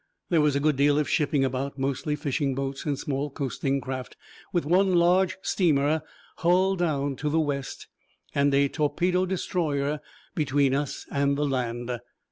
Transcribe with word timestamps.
There 0.29 0.41
was 0.41 0.55
a 0.55 0.59
good 0.59 0.77
deal 0.77 0.97
of 0.97 1.07
shipping 1.07 1.45
about, 1.45 1.77
mostly 1.77 2.15
fishing 2.15 2.55
boats 2.55 2.85
and 2.85 2.97
small 2.97 3.29
coasting 3.29 3.79
craft, 3.79 4.17
with 4.51 4.65
one 4.65 4.95
large 4.95 5.37
steamer 5.43 6.01
hull 6.37 6.75
down 6.75 7.15
to 7.17 7.29
the 7.29 7.39
west, 7.39 7.85
and 8.33 8.51
a 8.51 8.67
torpedo 8.67 9.27
destroyer 9.27 9.99
between 10.33 10.73
us 10.73 11.05
and 11.11 11.37
the 11.37 11.45
land. 11.45 11.99